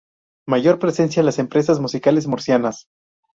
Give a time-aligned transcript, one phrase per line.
[0.47, 2.87] Mayor presencia en las empresas musicales murcianas.